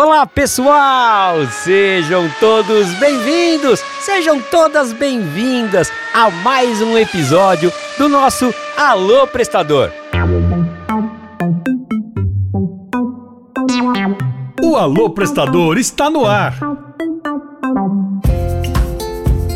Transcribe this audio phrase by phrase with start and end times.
[0.00, 1.44] Olá, pessoal!
[1.50, 9.90] Sejam todos bem-vindos, sejam todas bem-vindas a mais um episódio do nosso Alô Prestador.
[14.62, 16.56] O Alô Prestador está no ar.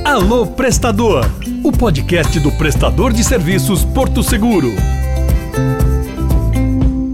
[0.05, 1.25] Alô Prestador,
[1.63, 4.73] o podcast do prestador de serviços Porto Seguro.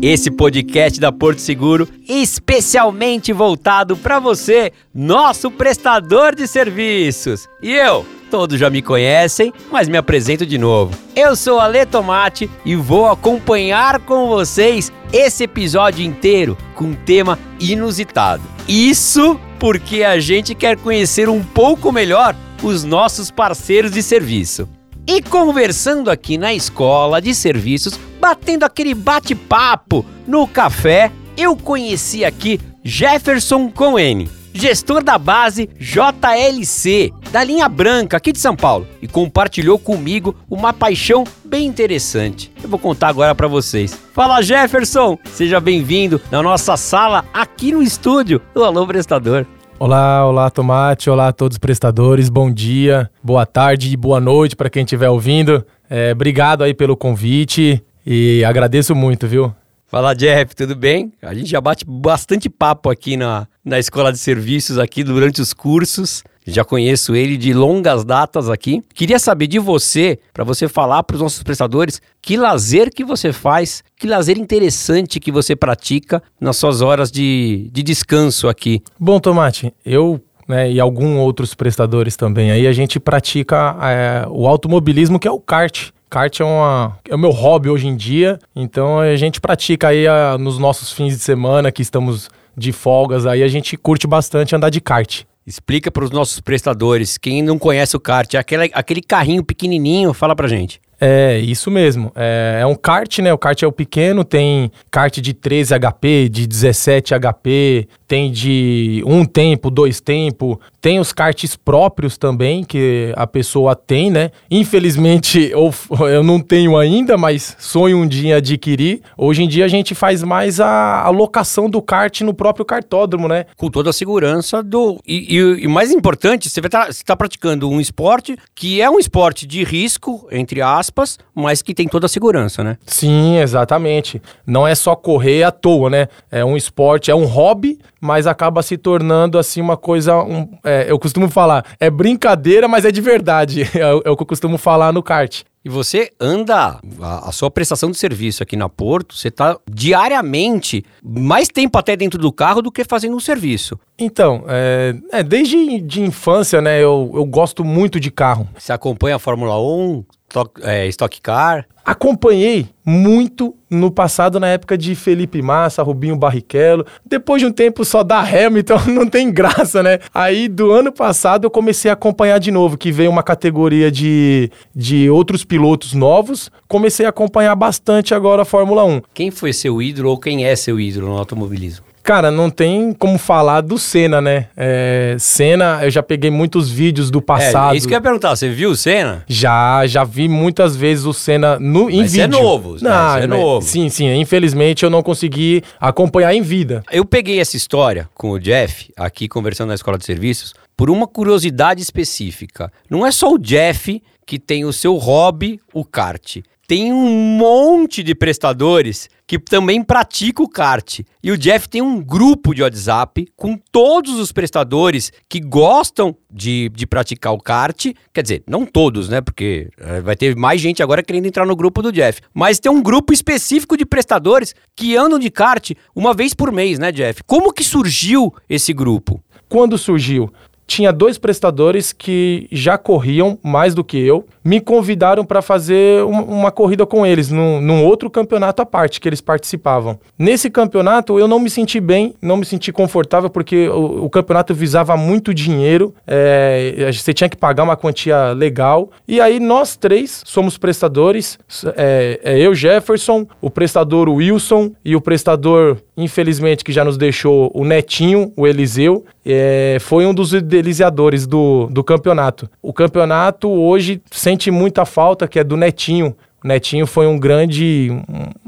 [0.01, 7.49] Esse podcast da Porto Seguro especialmente voltado para você, nosso prestador de serviços.
[7.61, 10.97] E eu, todos já me conhecem, mas me apresento de novo.
[11.17, 18.43] Eu sou Ale Tomate e vou acompanhar com vocês esse episódio inteiro com tema inusitado.
[18.69, 24.69] Isso porque a gente quer conhecer um pouco melhor os nossos parceiros de serviço.
[25.11, 32.61] E conversando aqui na escola de serviços, batendo aquele bate-papo no café, eu conheci aqui
[32.85, 39.79] Jefferson Cohen, gestor da base JLC, da linha branca aqui de São Paulo, e compartilhou
[39.79, 42.53] comigo uma paixão bem interessante.
[42.63, 43.99] Eu vou contar agora para vocês.
[44.13, 49.47] Fala Jefferson, seja bem-vindo na nossa sala aqui no estúdio do Alô Prestador.
[49.81, 54.57] Olá, olá Tomate, olá a todos os prestadores, bom dia, boa tarde e boa noite
[54.57, 55.65] para quem estiver ouvindo.
[55.89, 59.55] É, obrigado aí pelo convite e agradeço muito, viu?
[59.87, 61.13] Fala Jeff, tudo bem?
[61.23, 65.55] A gente já bate bastante papo aqui na, na escola de serviços aqui durante os
[65.55, 66.25] cursos.
[66.51, 68.83] Já conheço ele de longas datas aqui.
[68.95, 73.33] Queria saber de você, para você falar para os nossos prestadores, que lazer que você
[73.33, 78.83] faz, que lazer interessante que você pratica nas suas horas de, de descanso aqui.
[78.99, 84.47] Bom, Tomate, eu né, e alguns outros prestadores também aí, a gente pratica é, o
[84.49, 85.91] automobilismo, que é o kart.
[86.09, 90.07] Kart é, uma, é o meu hobby hoje em dia, então a gente pratica aí
[90.07, 94.57] a, nos nossos fins de semana que estamos de folgas aí, a gente curte bastante
[94.57, 95.25] andar de kart.
[95.49, 100.37] Explica para os nossos prestadores, quem não conhece o kart, aquele, aquele carrinho pequenininho, fala
[100.37, 100.79] pra gente.
[101.01, 102.13] É, isso mesmo.
[102.15, 103.33] É, é, um kart, né?
[103.33, 109.03] O kart é o pequeno, tem kart de 13 HP, de 17 HP, tem de
[109.07, 114.31] um tempo, dois tempo, tem os karts próprios também que a pessoa tem, né?
[114.51, 115.73] Infelizmente eu,
[116.09, 119.03] eu não tenho ainda, mas sonho um dia adquirir.
[119.17, 123.29] Hoje em dia a gente faz mais a, a locação do kart no próprio cartódromo,
[123.29, 123.45] né?
[123.57, 124.99] Com toda a segurança do.
[125.07, 129.47] E, e, e mais importante, você está tá praticando um esporte que é um esporte
[129.47, 132.79] de risco, entre aspas, mas que tem toda a segurança, né?
[132.87, 134.23] Sim, exatamente.
[134.47, 136.09] Não é só correr à toa, né?
[136.31, 140.17] É um esporte, é um hobby mas acaba se tornando assim uma coisa.
[140.19, 143.69] Um, é, eu costumo falar, é brincadeira, mas é de verdade.
[143.79, 145.43] É, é, o que eu costumo falar no kart.
[145.65, 150.85] E você anda, a, a, sua prestação de serviço aqui na Porto, você está diariamente
[151.03, 153.79] mais tempo até dentro do carro do que fazendo um serviço.
[153.99, 158.49] Então, é, é desde de infância, né, eu, eu gosto muito de carro.
[158.59, 161.67] Você acompanha a Fórmula 1, Stock, é, Stock Car?
[161.83, 166.85] Acompanhei muito no passado, na época de Felipe Massa, Rubinho Barrichello.
[167.05, 169.99] Depois de um tempo só dá Hamilton, não tem graça, né?
[170.13, 174.51] Aí do ano passado eu comecei a acompanhar de novo, que veio uma categoria de,
[174.77, 176.51] de outros pilotos novos.
[176.69, 179.01] Comecei a acompanhar bastante agora a Fórmula 1.
[179.15, 181.88] Quem foi seu ídolo ou quem é seu ídolo no automobilismo?
[182.09, 184.47] Cara, não tem como falar do Senna, né?
[184.57, 187.75] É, Senna, eu já peguei muitos vídeos do passado.
[187.75, 189.27] É, isso que eu ia perguntar, você viu o Senna?
[189.29, 192.31] Já, já vi muitas vezes o Senna no, em Mas vídeo.
[192.31, 193.25] Isso é novo, não, né?
[193.25, 193.61] é novo.
[193.61, 196.83] Sim, sim, infelizmente eu não consegui acompanhar em vida.
[196.91, 201.07] Eu peguei essa história com o Jeff, aqui conversando na Escola de Serviços, por uma
[201.07, 202.73] curiosidade específica.
[202.89, 208.03] Não é só o Jeff que tem o seu hobby, o kart tem um monte
[208.03, 211.01] de prestadores que também praticam o kart.
[211.23, 216.69] E o Jeff tem um grupo de WhatsApp com todos os prestadores que gostam de,
[216.69, 217.87] de praticar o kart.
[218.13, 219.23] Quer dizer, não todos, né?
[219.23, 222.21] Porque é, vai ter mais gente agora querendo entrar no grupo do Jeff.
[222.35, 226.79] Mas tem um grupo específico de prestadores que andam de kart uma vez por mês,
[226.79, 227.23] né, Jeff?
[227.27, 229.23] Como que surgiu esse grupo?
[229.49, 230.31] Quando surgiu?
[230.69, 236.23] Tinha dois prestadores que já corriam mais do que eu, me convidaram para fazer um,
[236.25, 239.99] uma corrida com eles num, num, outro campeonato à parte que eles participavam.
[240.19, 244.55] Nesse campeonato eu não me senti bem, não me senti confortável porque o, o campeonato
[244.55, 248.91] visava muito dinheiro, é, você tinha que pagar uma quantia legal.
[249.09, 251.39] E aí nós três somos prestadores,
[251.77, 257.51] é, é eu Jefferson, o prestador Wilson e o prestador infelizmente que já nos deixou
[257.53, 260.33] o Netinho, o Eliseu, é, foi um dos
[260.63, 262.51] deliciadores do, do campeonato.
[262.61, 267.91] O campeonato hoje sente muita falta, que é do Netinho, O Netinho foi um grande,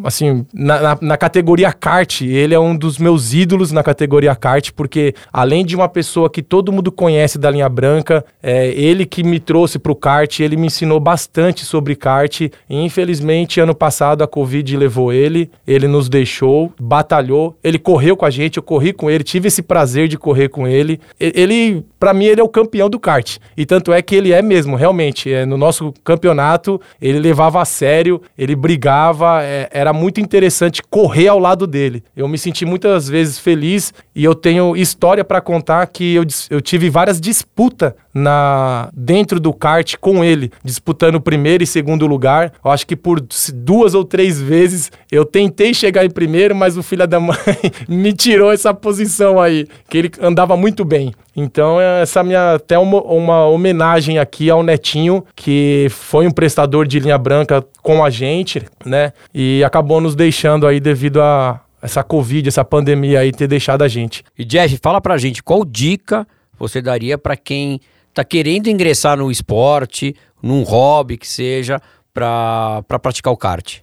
[0.04, 4.70] assim, na, na, na, categoria kart, ele é um dos meus ídolos na categoria kart,
[4.76, 9.24] porque além de uma pessoa que todo mundo conhece da linha branca, é ele que
[9.24, 12.42] me trouxe para o kart, ele me ensinou bastante sobre kart.
[12.42, 18.24] E, infelizmente, ano passado a Covid levou ele, ele nos deixou, batalhou, ele correu com
[18.24, 21.00] a gente, eu corri com ele, tive esse prazer de correr com ele.
[21.18, 23.38] Ele, para mim, ele é o campeão do kart.
[23.56, 25.32] E tanto é que ele é mesmo, realmente.
[25.32, 31.28] É, no nosso campeonato, ele levava a sério, ele brigava, é, era muito interessante correr
[31.28, 32.04] ao lado dele.
[32.14, 36.60] Eu me senti muitas vezes feliz e eu tenho história para contar que eu, eu
[36.60, 42.52] tive várias disputas na dentro do kart com ele, disputando primeiro e segundo lugar.
[42.64, 43.24] Eu acho que por
[43.54, 47.36] duas ou três vezes eu tentei chegar em primeiro, mas o filho da mãe
[47.88, 51.12] me tirou essa posição aí, que ele andava muito bem.
[51.34, 56.98] Então, essa minha até uma, uma homenagem aqui ao Netinho, que foi um prestador de
[56.98, 59.12] linha branca com a gente, né?
[59.32, 63.88] E acabou nos deixando aí devido a essa Covid, essa pandemia aí ter deixado a
[63.88, 64.22] gente.
[64.38, 66.26] E Jeff, fala pra gente qual dica
[66.58, 67.80] você daria para quem
[68.20, 71.80] tá querendo ingressar no esporte, num hobby que seja,
[72.12, 73.78] para pra praticar o kart?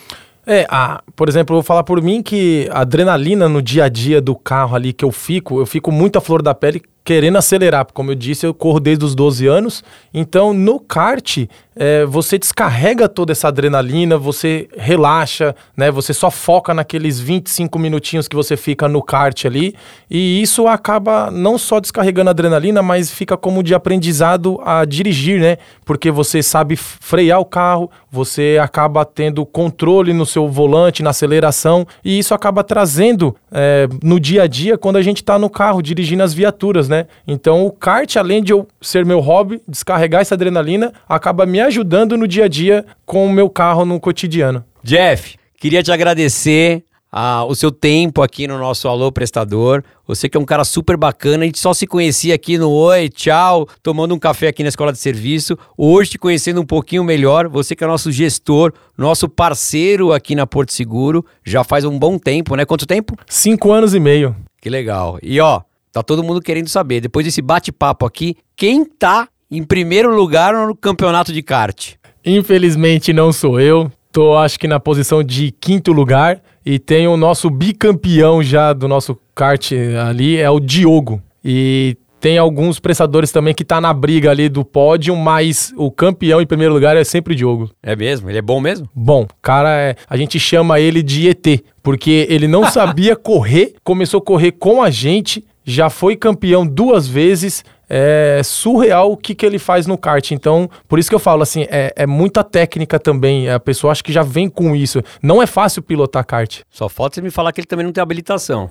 [0.45, 3.89] É, a, por exemplo, eu vou falar por mim que a adrenalina no dia a
[3.89, 7.37] dia do carro ali que eu fico, eu fico muito à flor da pele querendo
[7.37, 7.87] acelerar.
[7.93, 9.81] Como eu disse, eu corro desde os 12 anos.
[10.13, 15.89] Então, no kart, é, você descarrega toda essa adrenalina, você relaxa, né?
[15.89, 19.73] Você só foca naqueles 25 minutinhos que você fica no kart ali.
[20.09, 25.57] E isso acaba não só descarregando adrenalina, mas fica como de aprendizado a dirigir, né?
[25.85, 31.87] Porque você sabe frear o carro, você acaba tendo controle no seu volante, na aceleração.
[32.03, 35.81] E isso acaba trazendo é, no dia a dia quando a gente está no carro
[35.81, 36.96] dirigindo as viaturas, né?
[36.97, 37.07] Né?
[37.27, 42.17] Então o kart, além de eu ser meu hobby, descarregar essa adrenalina, acaba me ajudando
[42.17, 44.63] no dia a dia com o meu carro no cotidiano.
[44.83, 49.83] Jeff, queria te agradecer ah, o seu tempo aqui no nosso Alô Prestador.
[50.07, 53.09] Você que é um cara super bacana, a gente só se conhecia aqui no Oi,
[53.09, 55.57] tchau, tomando um café aqui na Escola de Serviço.
[55.77, 60.47] Hoje te conhecendo um pouquinho melhor, você que é nosso gestor, nosso parceiro aqui na
[60.47, 62.65] Porto Seguro, já faz um bom tempo, né?
[62.65, 63.15] Quanto tempo?
[63.27, 64.35] Cinco anos e meio.
[64.59, 65.19] Que legal.
[65.21, 65.61] E ó,
[65.97, 67.01] Tá todo mundo querendo saber.
[67.01, 71.93] Depois desse bate-papo aqui, quem tá em primeiro lugar no campeonato de kart?
[72.23, 73.91] Infelizmente não sou eu.
[74.11, 78.87] Tô acho que na posição de quinto lugar e tem o nosso bicampeão já do
[78.87, 79.71] nosso kart
[80.07, 81.19] ali, é o Diogo.
[81.43, 86.41] E tem alguns prestadores também que tá na briga ali do pódio, mas o campeão
[86.41, 87.71] em primeiro lugar é sempre o Diogo.
[87.81, 88.29] É mesmo?
[88.29, 88.87] Ele é bom mesmo?
[88.93, 94.19] Bom, cara, é, a gente chama ele de ET, porque ele não sabia correr, começou
[94.19, 97.63] a correr com a gente, já foi campeão duas vezes.
[97.89, 100.31] É surreal o que, que ele faz no kart.
[100.31, 103.49] Então, por isso que eu falo assim, é, é muita técnica também.
[103.49, 105.01] A pessoa acha que já vem com isso.
[105.21, 106.61] Não é fácil pilotar kart.
[106.69, 108.69] Só falta você me falar que ele também não tem habilitação.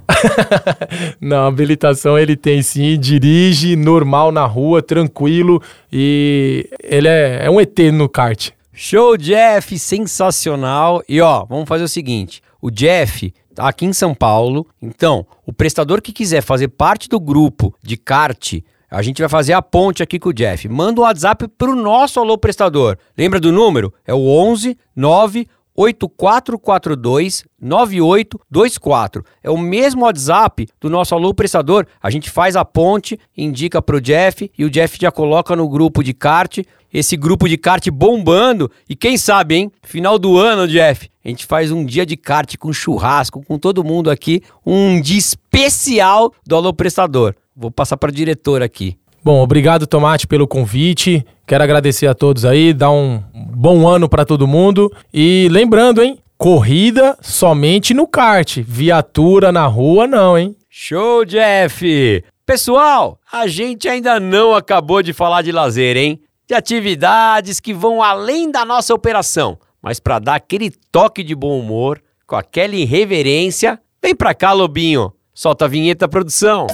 [1.20, 2.98] não, habilitação ele tem sim.
[2.98, 5.62] Dirige normal na rua, tranquilo.
[5.90, 8.50] E ele é, é um ET no kart.
[8.72, 9.78] Show, Jeff!
[9.78, 11.02] Sensacional.
[11.08, 14.67] E ó, vamos fazer o seguinte: o Jeff aqui em São Paulo.
[14.81, 18.55] Então, o prestador que quiser fazer parte do grupo de kart,
[18.91, 20.69] a gente vai fazer a ponte aqui com o Jeff.
[20.69, 22.97] Manda um WhatsApp pro nosso alô prestador.
[23.17, 23.93] Lembra do número?
[24.06, 29.25] É o 11 9 8442 9824.
[29.43, 31.87] É o mesmo WhatsApp do nosso alô prestador.
[32.02, 36.03] A gente faz a ponte, indica pro Jeff e o Jeff já coloca no grupo
[36.03, 36.58] de kart.
[36.93, 38.70] Esse grupo de kart bombando.
[38.89, 39.72] E quem sabe, hein?
[39.82, 43.84] Final do ano, Jeff, a gente faz um dia de kart com churrasco, com todo
[43.84, 44.43] mundo aqui.
[44.65, 47.34] Um dia especial do alô prestador.
[47.55, 48.96] Vou passar para diretor aqui.
[49.27, 51.27] Bom, obrigado, Tomate, pelo convite.
[51.45, 54.89] Quero agradecer a todos aí, dar um bom ano para todo mundo.
[55.13, 56.21] E lembrando, hein?
[56.39, 58.59] Corrida somente no kart.
[58.59, 60.55] Viatura na rua, não, hein?
[60.71, 62.23] Show, Jeff!
[62.47, 66.21] Pessoal, a gente ainda não acabou de falar de lazer, hein?
[66.47, 69.59] De atividades que vão além da nossa operação.
[69.83, 75.13] Mas para dar aquele toque de bom humor, com aquela irreverência, vem pra cá, Lobinho.
[75.35, 76.69] Solta a vinheta, produção.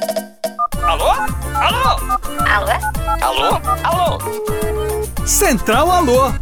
[2.52, 2.68] Alô?
[3.22, 3.60] Alô?
[3.82, 4.18] Alô?
[5.26, 6.34] Central Alô.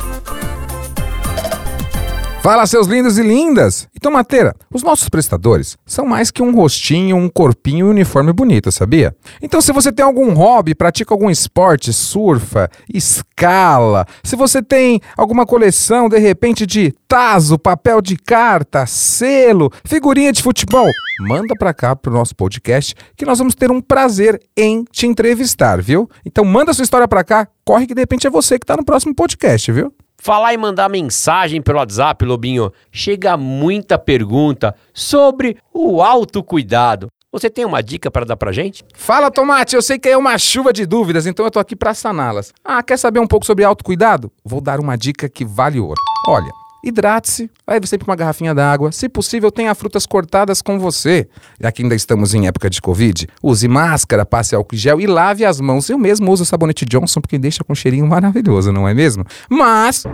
[2.43, 3.87] Fala, seus lindos e lindas!
[3.95, 8.33] E tomateira, os nossos prestadores são mais que um rostinho, um corpinho e um uniforme
[8.33, 9.15] bonito, sabia?
[9.43, 15.45] Então, se você tem algum hobby, pratica algum esporte, surfa, escala, se você tem alguma
[15.45, 20.89] coleção, de repente, de taso, papel de carta, selo, figurinha de futebol,
[21.29, 25.83] manda pra cá pro nosso podcast que nós vamos ter um prazer em te entrevistar,
[25.83, 26.09] viu?
[26.25, 28.85] Então, manda sua história pra cá, corre que de repente é você que tá no
[28.85, 29.93] próximo podcast, viu?
[30.23, 37.09] Falar e mandar mensagem pelo WhatsApp, Lobinho, chega muita pergunta sobre o autocuidado.
[37.33, 38.85] Você tem uma dica para dar pra gente?
[38.95, 41.95] Fala, Tomate, eu sei que é uma chuva de dúvidas, então eu tô aqui para
[41.95, 42.53] saná-las.
[42.63, 44.31] Ah, quer saber um pouco sobre autocuidado?
[44.45, 45.99] Vou dar uma dica que vale ouro.
[46.29, 46.51] Olha,
[46.85, 48.93] hidrate-se, leve sempre uma garrafinha d'água.
[48.93, 51.29] Se possível, tenha frutas cortadas com você.
[51.61, 55.45] Já que ainda estamos em época de Covid, use máscara, passe álcool gel e lave
[55.45, 55.89] as mãos.
[55.89, 59.25] Eu mesmo uso sabonete Johnson porque deixa com um cheirinho maravilhoso, não é mesmo?
[59.49, 60.05] Mas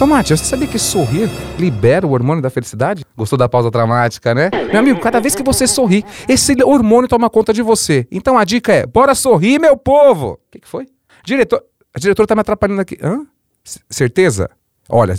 [0.00, 1.28] Tomate, você sabia que sorrir
[1.58, 3.04] libera o hormônio da felicidade?
[3.14, 4.48] Gostou da pausa dramática, né?
[4.70, 8.08] Meu amigo, cada vez que você sorri, esse hormônio toma conta de você.
[8.10, 10.32] Então a dica é: bora sorrir, meu povo!
[10.32, 10.86] O que, que foi?
[11.22, 11.62] Diretor,
[11.94, 12.98] a diretora tá me atrapalhando aqui.
[13.02, 13.26] Hã?
[13.64, 14.50] C certeza?
[14.88, 15.14] Olha,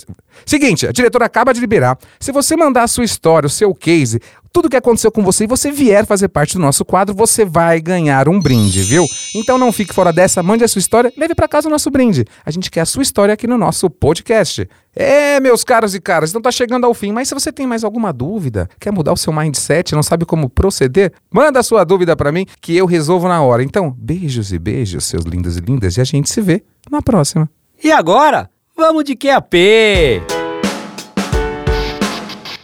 [0.45, 1.97] seguinte, a diretora acaba de liberar.
[2.19, 4.19] Se você mandar a sua história, o seu case,
[4.51, 7.79] tudo que aconteceu com você e você vier fazer parte do nosso quadro, você vai
[7.79, 9.05] ganhar um brinde, viu?
[9.33, 12.25] Então não fique fora dessa, mande a sua história, leve para casa o nosso brinde.
[12.45, 14.67] A gente quer a sua história aqui no nosso podcast.
[14.93, 17.83] É, meus caros e caras, então tá chegando ao fim, mas se você tem mais
[17.85, 22.13] alguma dúvida, quer mudar o seu mindset, não sabe como proceder, manda a sua dúvida
[22.13, 23.63] para mim que eu resolvo na hora.
[23.63, 27.49] Então, beijos e beijos, seus lindos e lindas, e a gente se vê na próxima.
[27.81, 30.21] E agora, vamos de QAP!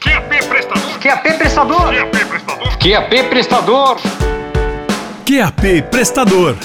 [0.02, 1.00] QAP prestador.
[1.00, 1.92] QAP prestador.
[1.92, 2.78] QAP prestador.
[2.86, 3.98] QAP prestador.
[5.26, 6.56] QAP Prestador.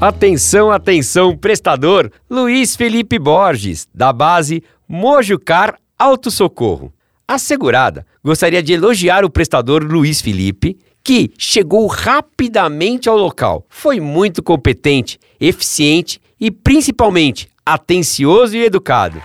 [0.00, 6.90] Atenção, atenção, prestador Luiz Felipe Borges, da base Mojucar Auto Socorro.
[7.28, 13.66] A segurada gostaria de elogiar o prestador Luiz Felipe, que chegou rapidamente ao local.
[13.68, 19.20] Foi muito competente, eficiente e principalmente atencioso e educado.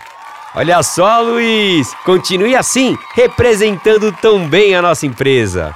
[0.59, 1.93] Olha só, Luiz!
[2.03, 5.75] Continue assim, representando tão bem a nossa empresa.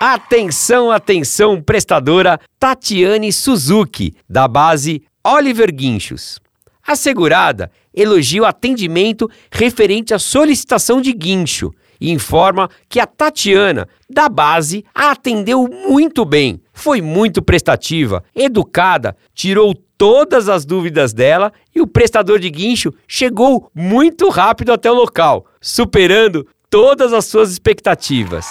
[0.00, 6.40] Atenção, atenção, prestadora Tatiane Suzuki, da base Oliver Guinchos.
[6.86, 13.86] A segurada elogia o atendimento referente à solicitação de guincho e informa que a Tatiana,
[14.08, 16.62] da base, a atendeu muito bem.
[16.72, 23.70] Foi muito prestativa, educada, tirou todas as dúvidas dela e o prestador de guincho chegou
[23.74, 28.46] muito rápido até o local, superando todas as suas expectativas.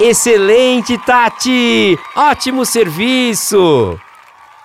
[0.00, 1.98] Excelente, Tati!
[2.16, 4.00] Ótimo serviço!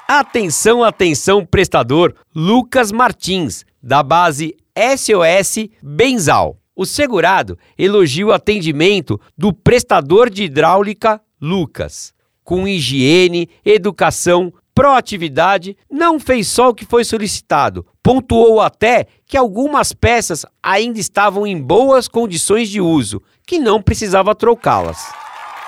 [0.07, 6.57] Atenção, atenção, prestador Lucas Martins, da base SOS Benzal.
[6.75, 12.13] O segurado elogia o atendimento do prestador de hidráulica Lucas.
[12.43, 17.85] Com higiene, educação, proatividade, não fez só o que foi solicitado.
[18.01, 24.35] Pontuou até que algumas peças ainda estavam em boas condições de uso, que não precisava
[24.35, 25.13] trocá-las.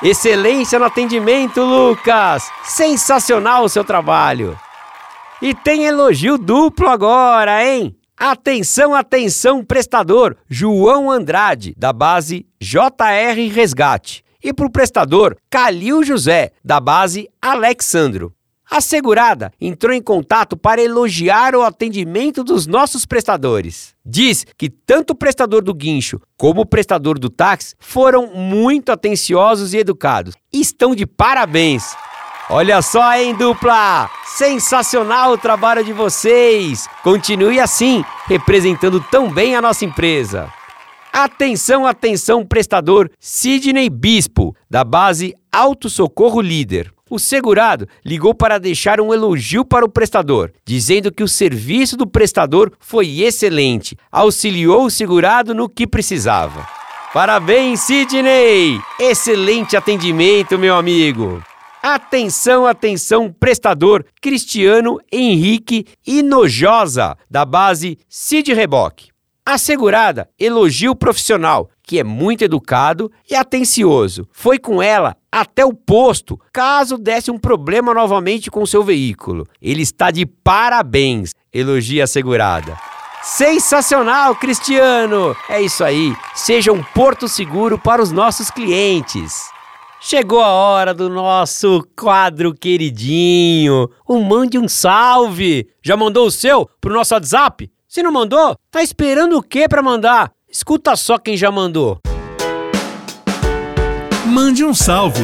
[0.04, 2.50] Excelência no atendimento, Lucas!
[2.64, 4.60] Sensacional o seu trabalho!
[5.42, 7.96] E tem elogio duplo agora, hein?
[8.18, 14.24] Atenção, atenção, prestador João Andrade, da base JR Resgate.
[14.42, 18.34] E para o prestador Calil José, da base Alexandro.
[18.76, 23.96] A segurada entrou em contato para elogiar o atendimento dos nossos prestadores.
[24.06, 29.74] Diz que tanto o prestador do guincho como o prestador do táxi foram muito atenciosos
[29.74, 30.36] e educados.
[30.52, 31.96] Estão de parabéns!
[32.50, 34.10] Olha só, hein, dupla!
[34.26, 36.86] Sensacional o trabalho de vocês!
[37.02, 40.52] Continue assim, representando tão bem a nossa empresa.
[41.14, 46.95] Atenção, atenção, prestador Sidney Bispo, da base Auto Socorro Líder.
[47.08, 52.08] O segurado ligou para deixar um elogio para o prestador, dizendo que o serviço do
[52.08, 56.68] prestador foi excelente, auxiliou o segurado no que precisava.
[57.14, 58.82] Parabéns, Sidney!
[59.00, 61.44] Excelente atendimento, meu amigo!
[61.82, 69.15] Atenção, atenção, prestador Cristiano Henrique Inojosa, da base Cid Reboque.
[69.48, 74.28] A segurada elogia o profissional, que é muito educado e atencioso.
[74.32, 79.46] Foi com ela até o posto, caso desse um problema novamente com seu veículo.
[79.62, 82.76] Ele está de parabéns, elogia a segurada.
[83.22, 85.38] Sensacional, Cristiano!
[85.48, 89.44] É isso aí, seja um porto seguro para os nossos clientes.
[90.02, 93.90] Chegou a hora do nosso quadro queridinho.
[94.08, 95.68] O Mande um Salve.
[95.84, 97.72] Já mandou o seu pro nosso WhatsApp?
[97.96, 100.30] Se não mandou, tá esperando o quê para mandar?
[100.52, 101.98] Escuta só quem já mandou.
[104.26, 105.24] Mande um salve.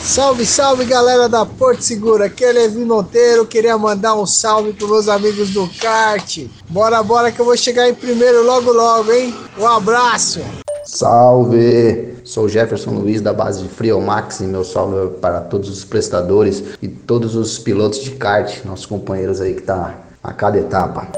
[0.00, 4.88] Salve, salve galera da Porto Seguro, aqui é Levi Monteiro, queria mandar um salve para
[4.88, 6.38] meus amigos do kart.
[6.70, 9.34] Bora, bora que eu vou chegar em primeiro logo logo, hein?
[9.58, 10.40] Um abraço.
[10.84, 12.14] Salve!
[12.24, 16.88] Sou Jefferson Luiz da base de Friomax e meu salve para todos os prestadores e
[16.88, 21.08] todos os pilotos de kart, nossos companheiros aí que tá a cada etapa.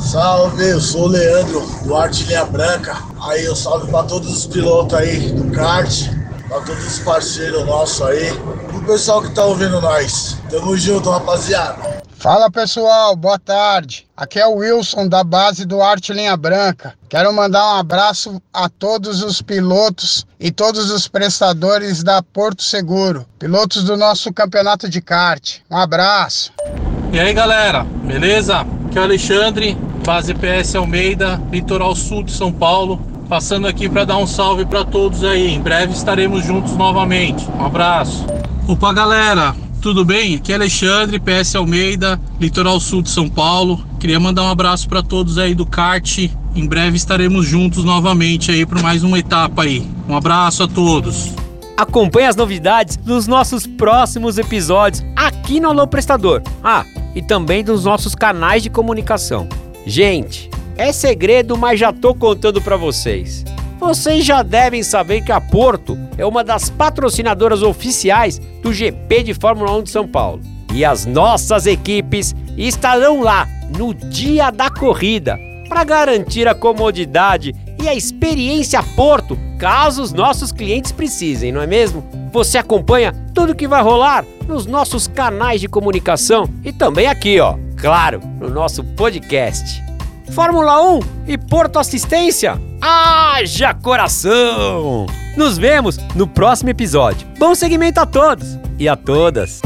[0.00, 2.96] Salve, eu sou o Leandro do Arte Branca.
[3.22, 6.08] Aí eu salve para todos os pilotos aí do kart,
[6.48, 8.30] para todos os parceiros nossos aí,
[8.74, 10.36] o pessoal que tá ouvindo nós.
[10.50, 11.99] Tamo junto, rapaziada.
[12.20, 14.06] Fala pessoal, boa tarde.
[14.14, 16.92] Aqui é o Wilson da base do Arte Linha Branca.
[17.08, 23.24] Quero mandar um abraço a todos os pilotos e todos os prestadores da Porto Seguro,
[23.38, 25.60] pilotos do nosso campeonato de kart.
[25.70, 26.52] Um abraço.
[27.10, 28.66] E aí galera, beleza?
[28.86, 33.00] Aqui é o Alexandre, base PS Almeida, litoral sul de São Paulo.
[33.30, 35.54] Passando aqui para dar um salve para todos aí.
[35.54, 37.48] Em breve estaremos juntos novamente.
[37.48, 38.26] Um abraço.
[38.68, 40.36] Opa galera, tudo bem?
[40.36, 43.84] Aqui é Alexandre, PS Almeida, litoral sul de São Paulo.
[43.98, 46.18] Queria mandar um abraço para todos aí do kart.
[46.54, 49.86] Em breve estaremos juntos novamente aí para mais uma etapa aí.
[50.08, 51.32] Um abraço a todos.
[51.76, 56.42] Acompanhe as novidades dos nossos próximos episódios aqui no Alô Prestador.
[56.62, 56.84] Ah,
[57.14, 59.48] e também dos nossos canais de comunicação.
[59.86, 63.44] Gente, é segredo, mas já tô contando para vocês.
[63.80, 69.32] Vocês já devem saber que a Porto é uma das patrocinadoras oficiais do GP de
[69.34, 70.42] Fórmula 1 de São Paulo.
[70.74, 77.88] E as nossas equipes estarão lá no dia da corrida para garantir a comodidade e
[77.88, 82.04] a experiência Porto, caso os nossos clientes precisem, não é mesmo?
[82.32, 87.56] Você acompanha tudo que vai rolar nos nossos canais de comunicação e também aqui, ó,
[87.78, 89.89] claro, no nosso podcast.
[90.32, 92.60] Fórmula 1 e Porto Assistência.
[92.80, 95.06] Haja coração!
[95.36, 97.26] Nos vemos no próximo episódio.
[97.38, 99.60] Bom segmento a todos e a todas.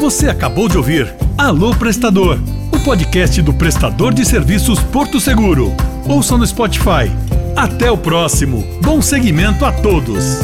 [0.00, 2.38] Você acabou de ouvir Alô Prestador,
[2.72, 5.72] o podcast do prestador de serviços Porto Seguro.
[6.08, 7.10] Ouça no Spotify.
[7.56, 8.64] Até o próximo.
[8.82, 10.40] Bom segmento a todos.